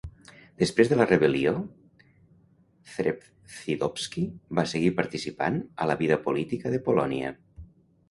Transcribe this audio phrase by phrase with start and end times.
[0.61, 1.51] Després de la rebel·lió,
[2.95, 4.27] Zebrzydowski
[4.63, 7.41] va seguir participant a la vida política de Polònia.